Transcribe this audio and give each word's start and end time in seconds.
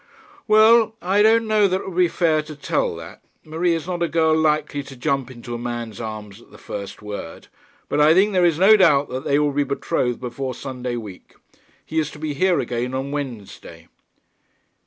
'Well; 0.47 0.95
I 0.99 1.21
don't 1.21 1.45
know 1.45 1.67
that 1.67 1.81
it 1.81 1.85
would 1.87 1.95
be 1.95 2.07
fair 2.07 2.41
to 2.41 2.55
tell 2.55 2.95
that. 2.95 3.21
Marie 3.45 3.75
is 3.75 3.85
not 3.85 4.01
a 4.01 4.07
girl 4.07 4.35
likely 4.35 4.81
to 4.81 4.95
jump 4.95 5.29
into 5.29 5.53
a 5.53 5.59
man's 5.59 6.01
arms 6.01 6.41
at 6.41 6.49
the 6.49 6.57
first 6.57 7.03
word. 7.03 7.49
But 7.87 8.01
I 8.01 8.15
think 8.15 8.33
there 8.33 8.43
is 8.43 8.57
no 8.57 8.75
doubt 8.75 9.09
that 9.09 9.25
they 9.25 9.37
will 9.37 9.51
be 9.51 9.63
betrothed 9.63 10.19
before 10.19 10.55
Sunday 10.55 10.95
week. 10.95 11.35
He 11.85 11.99
is 11.99 12.09
to 12.13 12.17
be 12.17 12.33
here 12.33 12.59
again 12.59 12.95
on 12.95 13.11
Wednesday.' 13.11 13.89